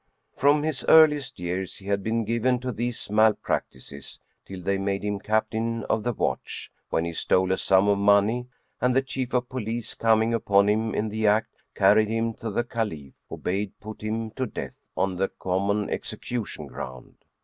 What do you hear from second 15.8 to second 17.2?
execution ground.